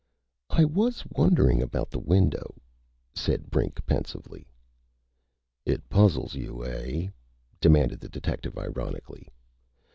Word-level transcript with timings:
"I 0.49 0.65
was 0.65 1.05
wondering 1.11 1.61
about 1.61 1.91
the 1.91 1.99
window," 1.99 2.55
said 3.13 3.51
Brink, 3.51 3.85
pensively. 3.85 4.47
"It 5.63 5.87
puzzles 5.91 6.33
you, 6.33 6.65
eh?" 6.65 7.09
demanded 7.59 7.99
the 7.99 8.09
detective 8.09 8.57
ironically. 8.57 9.27